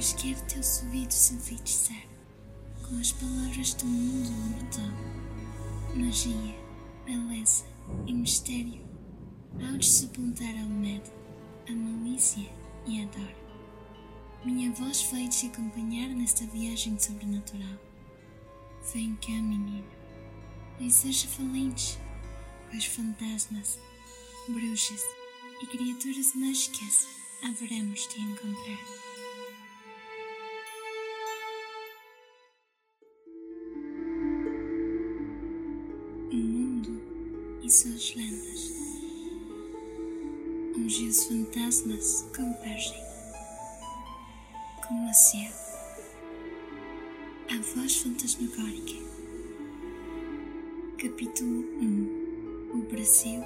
[0.00, 2.02] mas quero teus ouvidos enfeitiçar
[2.88, 4.90] com as palavras do mundo mortal,
[5.94, 6.56] magia,
[7.04, 7.66] beleza
[8.06, 8.80] e mistério,
[9.60, 11.10] ao desapontar ao medo,
[11.68, 12.50] a malícia
[12.86, 13.36] e a dor.
[14.42, 17.78] Minha voz vai te acompanhar nesta viagem sobrenatural.
[18.94, 19.84] Vem cá, menino,
[20.80, 21.98] e seja valente,
[22.70, 23.78] pois fantasmas,
[24.48, 25.02] bruxas
[25.62, 27.06] e criaturas mágicas
[27.42, 29.09] haveremos de encontrar.
[37.70, 38.72] Suas lendas,
[40.76, 43.00] onde os fantasmas convergem,
[44.86, 45.52] como a céu,
[47.48, 49.00] a voz fantasmagórica.
[50.98, 53.42] Capítulo 1 O Brasil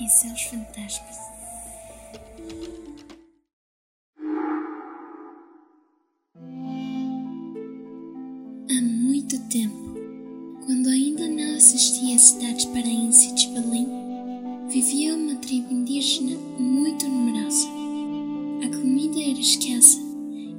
[0.00, 1.16] e seus fantasmas.
[8.70, 9.94] Há muito tempo,
[10.66, 13.34] quando ainda não existia a cidade paraense
[19.40, 19.98] escassa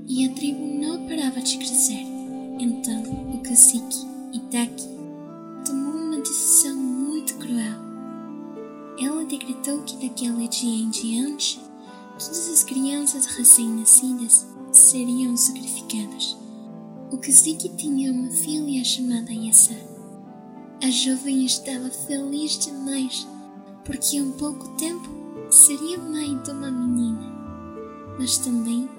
[0.07, 2.05] e a tribo não parava de crescer.
[2.59, 4.87] Então, o cacique Itaki
[5.65, 7.79] tomou uma decisão muito cruel.
[8.99, 11.59] Ela decretou que daquele dia em diante,
[12.17, 16.35] todas as crianças recém-nascidas seriam sacrificadas.
[17.11, 19.75] O cacique tinha uma filha chamada Yassa.
[20.83, 23.27] A jovem estava feliz demais,
[23.85, 25.09] porque em pouco tempo
[25.49, 27.28] seria mãe de uma menina.
[28.19, 28.89] Mas também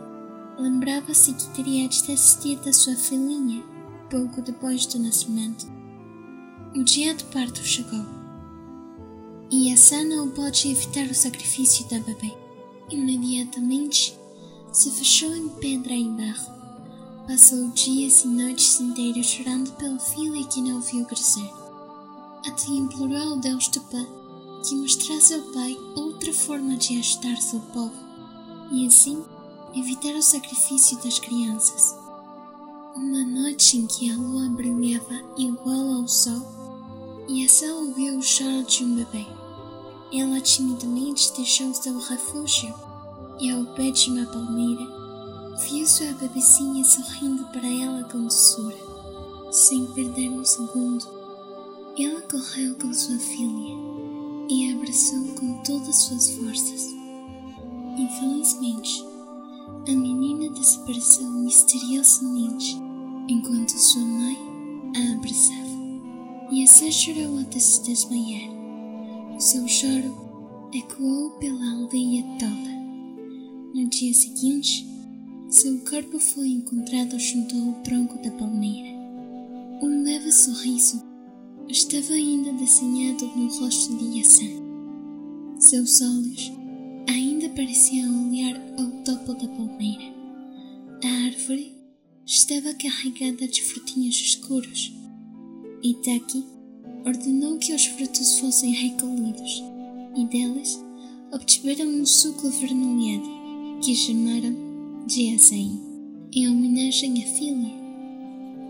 [0.59, 3.63] lembrava-se que teria de assistir da sua filhinha
[4.09, 5.71] pouco depois do nascimento.
[6.75, 8.03] O dia do parto chegou.
[9.51, 12.33] E Yassa não pôde evitar o sacrifício da bebê.
[12.89, 14.19] Imediatamente
[14.73, 16.59] se fechou em pedra e barro
[17.27, 21.49] Passou dias e noites inteiros chorando pela filha que não viu crescer.
[22.47, 24.07] Até implorou ao Deus do Pã
[24.67, 28.10] que mostrasse ao pai outra forma de ajudar seu povo
[28.71, 29.25] e assim
[29.75, 31.95] evitar o sacrifício das crianças.
[32.97, 36.43] Uma noite em que a lua brilhava igual ao sol,
[37.29, 39.27] Yassa ouviu o choro de um bebê.
[40.13, 42.75] Ela timidamente deixou seu refúgio
[43.39, 45.01] e ao pé de uma palmeira
[45.59, 48.79] Viu sua bebecinha sorrindo para ela com doçura.
[49.53, 51.07] Sem perder um segundo,
[51.99, 53.75] ela correu com sua filha
[54.49, 57.00] e a abraçou com todas as suas forças.
[58.01, 59.05] Infelizmente,
[59.87, 62.79] a menina desapareceu misteriosamente
[63.29, 64.39] enquanto sua mãe
[64.97, 65.69] a abraçava.
[66.51, 68.49] E assim chorou até se desmaiar.
[69.37, 72.71] O seu choro ecoou pela aldeia toda.
[73.75, 74.89] No dia seguinte,
[75.51, 78.99] seu corpo foi encontrado junto ao tronco da palmeira.
[79.83, 81.03] Um leve sorriso
[81.69, 84.71] estava ainda desenhado no rosto de Yassan.
[85.59, 86.60] Seus olhos
[87.51, 90.15] ainda pareciam olhar ao topo da palmeira.
[91.05, 91.75] A árvore
[92.25, 94.93] estava carregada de frutinhos escuros.
[95.83, 96.45] Itaki
[97.05, 99.63] ordenou que os frutos fossem recolhidos
[100.17, 100.83] e deles
[101.33, 104.55] obtiveram um suco avermelhado que chamaram
[105.07, 105.81] de açaí,
[106.33, 107.73] em homenagem à filha.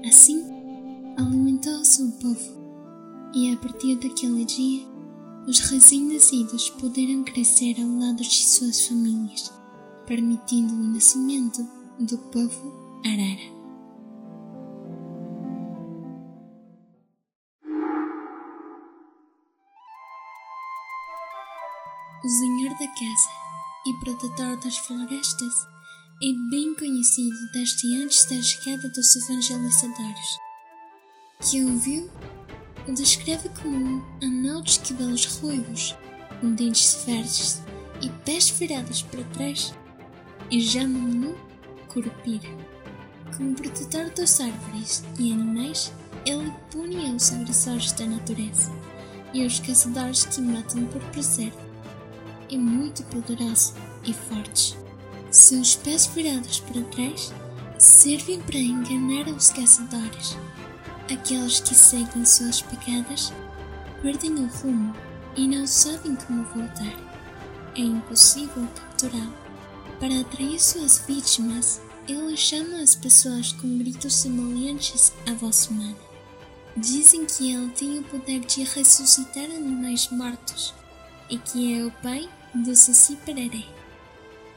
[0.07, 0.43] Assim,
[1.17, 2.61] alimentou seu povo,
[3.35, 4.83] e a partir daquele dia,
[5.51, 9.53] os recém-nascidos puderam crescer ao lado de suas famílias,
[10.07, 11.67] permitindo o nascimento
[11.99, 13.61] do povo Arara.
[22.23, 23.31] O senhor da casa
[23.87, 25.55] e protetor das florestas
[26.23, 30.39] é bem conhecido desde antes da chegada dos evangelizadores.
[31.41, 32.09] Que ouviu
[32.89, 35.95] descreve como um anão de cabelos ruivos,
[36.41, 37.63] com dentes verdes
[38.01, 39.75] e pés virados para trás,
[40.51, 41.35] e já no
[41.89, 42.49] curupira.
[43.37, 45.93] Como protetor das árvores e animais,
[46.27, 48.71] ele punia os agressores da natureza
[49.33, 51.53] e os caçadores que matam por prazer.
[52.51, 54.77] É muito poderoso e forte.
[55.31, 57.33] Seus pés virados para trás
[57.79, 60.37] servem para enganar os caçadores.
[61.11, 63.33] Aqueles que seguem suas pegadas
[64.01, 64.95] perdem o rumo
[65.37, 66.97] e não sabem como voltar.
[67.77, 69.35] É impossível capturá-lo.
[69.99, 75.97] Para atrair suas vítimas, ele chama as pessoas com gritos semelhantes à voz humana.
[76.77, 80.73] Dizem que ele tem o poder de ressuscitar animais mortos
[81.29, 83.81] e que é o pai do Saci Pereré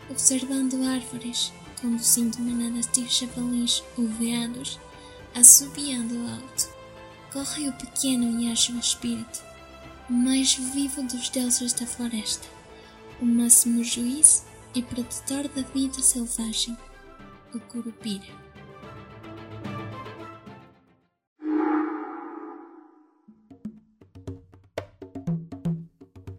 [0.09, 1.51] observando árvores,
[1.81, 4.79] conduzindo manadas de jabalins ou veados,
[5.35, 6.73] assobiando alto.
[7.31, 9.43] Corre o pequeno e espírito,
[10.09, 12.47] o mais vivo dos deuses da floresta,
[13.19, 14.45] o máximo juiz
[14.75, 16.77] e protetor da vida selvagem,
[17.53, 18.43] o Curupira.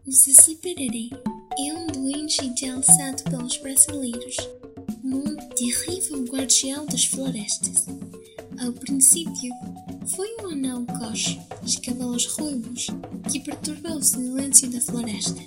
[0.06, 1.10] O Saci Pererê
[1.58, 4.36] é um doente idealizado pelos brasileiros
[5.04, 7.86] um terrível guardião das florestas.
[8.58, 9.52] Ao princípio,
[10.14, 12.86] foi um anão coxo de cabelos ruivos
[13.30, 15.40] que perturba o silêncio da floresta.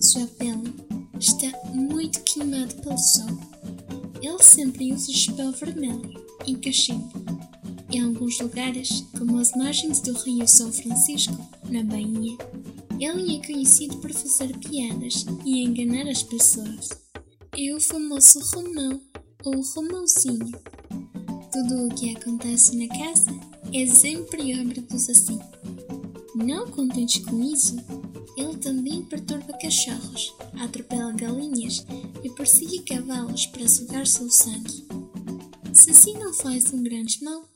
[0.00, 0.74] Sua pele
[1.20, 3.28] está muito queimada pelo sol.
[4.22, 7.12] Ele sempre usa chapéu vermelho e cachimbo.
[7.90, 11.36] Em alguns lugares, como as margens do rio São Francisco,
[11.70, 12.36] na Bahia,
[12.98, 16.88] ele é conhecido por fazer piadas e enganar as pessoas.
[17.56, 19.00] É o famoso Romão
[19.44, 20.52] ou Romãozinho.
[21.56, 23.30] Tudo o que acontece na casa
[23.72, 25.38] é sempre obra assim.
[26.34, 27.76] Não contente com isso,
[28.36, 31.82] ele também perturba cachorros, atropela galinhas
[32.22, 34.86] e persegue cavalos para sugar seu sangue.
[35.72, 37.48] Se assim não faz um grande mal,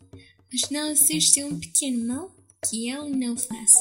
[0.51, 2.35] mas não existe um pequeno mal
[2.71, 3.81] que ele não faça.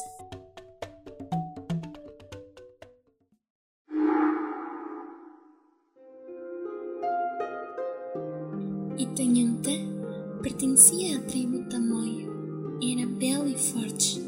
[8.98, 9.99] Itanhantã
[10.42, 12.80] pertencia à tribo Tamoio.
[12.82, 14.22] Era belo e forte.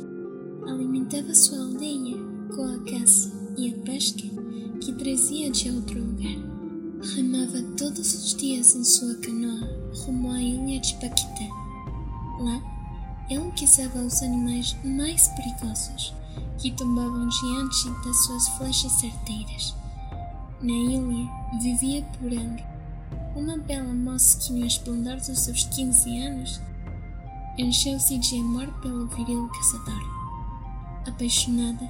[0.67, 2.17] Alimentava sua aldeia
[2.53, 4.23] com a caça e a pesca
[4.81, 6.35] que trazia de outro lugar.
[7.15, 9.67] Remava todos os dias em sua canoa
[10.05, 11.47] rumo à ilha de Paquetá.
[12.39, 12.61] Lá,
[13.29, 16.13] ele caçava os animais mais perigosos
[16.57, 19.75] que tombavam diante das suas flechas certeiras.
[20.61, 21.29] Na ilha
[21.61, 22.70] vivia Puranga,
[23.35, 26.61] uma bela moça que no esplendor dos seus 15 anos
[27.57, 30.01] encheu-se de amor pelo viril caçador.
[31.07, 31.89] Apaixonada,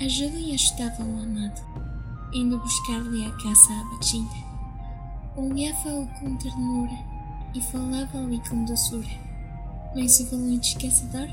[0.00, 1.60] ajuda e ajudava o amado,
[2.32, 4.50] indo buscar-lhe a caça abatida.
[5.36, 6.98] Olhava-o com ternura
[7.54, 9.08] e falava-lhe com doçura,
[9.94, 11.28] mas o valente caçador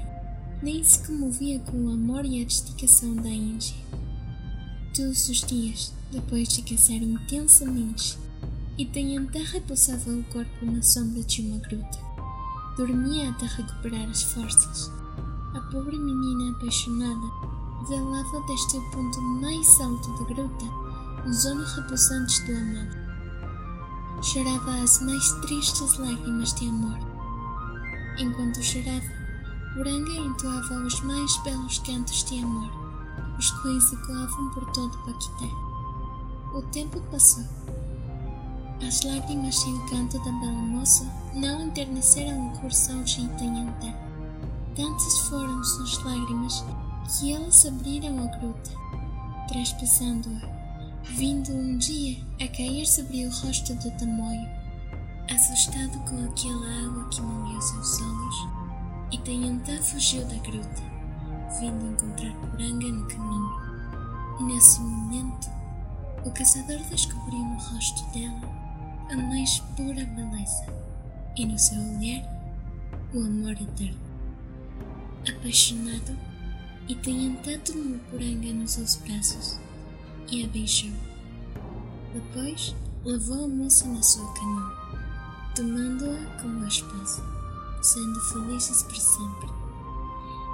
[0.62, 3.76] nem se comovia com o amor e a dedicação da Índia.
[4.96, 8.18] Todos os dias, depois de caçar intensamente,
[8.78, 11.98] e Tanhantã repousava o corpo na sombra de uma gruta.
[12.78, 14.92] Dormia até recuperar as forças.
[15.56, 17.28] A pobre menina apaixonada
[17.90, 20.66] velava desde o ponto mais alto da gruta
[21.28, 22.96] os olhos repousantes do amado.
[24.22, 26.98] Chorava as mais tristes lágrimas de amor.
[28.20, 29.18] Enquanto chorava,
[29.78, 32.70] Uranga entoava os mais belos cantos de amor,
[33.38, 35.50] os quais ecoavam por todo Paquité.
[36.54, 37.44] O tempo passou
[38.86, 43.94] as lágrimas e o canto da bela moça não enterneceram o coração de Itanhantã.
[44.76, 46.64] Tantas foram suas lágrimas
[47.08, 48.70] que elas abriram a gruta,
[49.48, 50.48] traspassando-a,
[51.16, 54.48] vindo um dia a cair sobre o rosto do tamoio.
[55.34, 58.48] Assustado com aquela água que molhou seus olhos,
[59.12, 60.84] Itanhantã fugiu da gruta,
[61.60, 63.68] vindo encontrar Poranga no caminho.
[64.42, 65.50] Nesse momento,
[66.24, 68.57] o caçador descobriu no rosto dela
[69.10, 70.66] a mais pura beleza
[71.38, 72.24] e no seu olhar
[73.14, 73.98] o amor eterno.
[75.30, 76.18] Apaixonado,
[76.90, 77.74] e tenha tanto
[78.10, 79.60] poranga nos seus braços
[80.30, 80.92] e a beijou.
[82.14, 84.74] Depois levou a moça na sua canoa,
[85.56, 87.24] tomando-a como a esposa,
[87.82, 89.50] sendo felizes para sempre.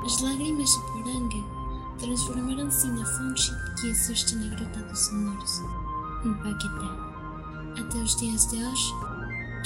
[0.06, 5.62] As lágrimas de poranga transformaram-se na fonte que existe na Gruta dos Amores,
[6.26, 7.14] em Paquetá
[7.80, 8.94] até os dias de hoje,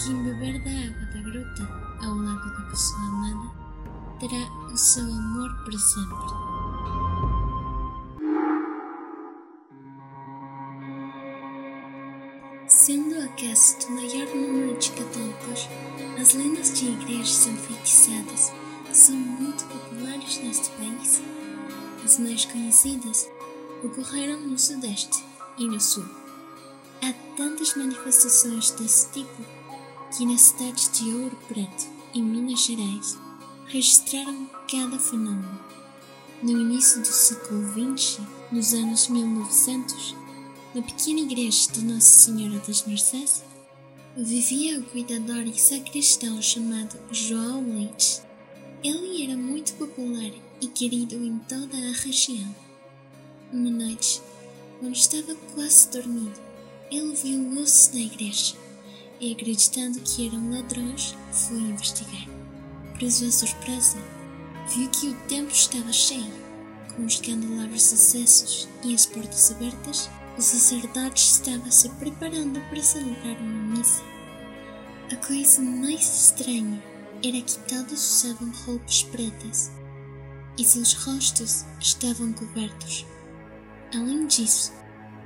[0.04, 1.68] quem beber da água da gruta
[2.06, 3.50] ao lado da pessoa amada
[4.20, 6.48] terá o seu amor para sempre.
[12.68, 15.70] Sendo a casa do maior número de católicos,
[16.20, 18.54] as lendas de igrejas enfeitiçadas
[18.92, 21.22] são muito populares neste país.
[22.04, 23.30] As mais conhecidas
[23.84, 25.24] ocorreram no Sudeste
[25.58, 26.27] e no Sul.
[27.38, 29.46] Tantas manifestações desse tipo
[30.12, 33.16] que nas cidades de Ouro Preto e Minas Gerais
[33.68, 35.60] registraram cada fenômeno.
[36.42, 37.64] No início do século
[37.96, 40.16] XX, nos anos 1900,
[40.74, 43.44] na pequena igreja de Nossa Senhora das Mercês,
[44.16, 48.20] vivia o cuidador e sacristão chamado João Leite.
[48.84, 52.56] Ele era muito popular e querido em toda a região.
[53.54, 54.24] Uma noite,
[54.80, 56.47] quando estava quase dormindo,
[56.92, 58.56] ele viu luzes na igreja
[59.20, 62.28] e, acreditando que eram ladrões, foi investigar.
[62.98, 63.98] Para sua surpresa,
[64.76, 66.34] viu que o templo estava cheio,
[66.96, 70.10] com os candelabros acessos e as portas abertas.
[70.38, 74.04] O sacerdote estava se preparando para celebrar uma missa.
[75.12, 76.84] A coisa mais estranha
[77.24, 79.72] era que todos usavam roupas pretas
[80.58, 83.06] e seus rostos estavam cobertos.
[83.94, 84.74] Além disso,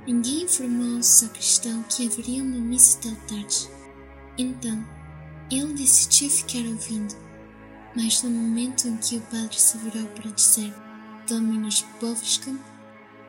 [0.08, 3.70] ninguém informou ao sacristão que haveria uma missa de tarde.
[4.38, 4.84] Então,
[5.52, 7.16] ele decidiu ficar ouvindo,
[7.96, 10.74] mas no momento em que o padre se virou para dizer
[11.28, 12.58] Dominus Boviscum,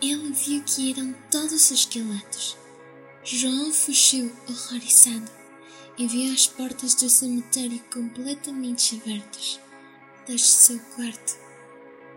[0.01, 2.57] ele viu que eram todos esqueletos.
[3.25, 5.31] João fugiu horrorizado
[5.99, 9.61] e viu as portas do cemitério completamente abertas.
[10.27, 11.37] Desde seu quarto,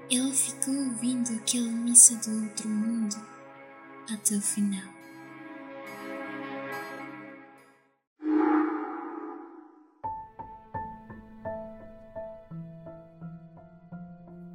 [0.09, 3.34] ele ficou ouvindo aquela missa do outro mundo
[4.13, 4.95] até o final.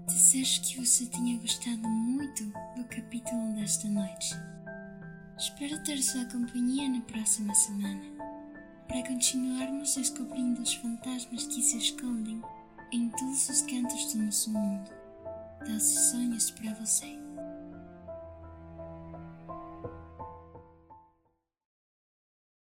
[0.06, 2.44] Desejo que você tenha gostado muito
[2.76, 4.34] do capítulo desta noite.
[5.38, 8.02] Espero ter sua companhia na próxima semana
[8.86, 12.42] para continuarmos descobrindo os fantasmas que se escondem
[12.92, 14.90] em todos os cantos do nosso mundo.
[15.64, 17.19] Doces sonhos para você.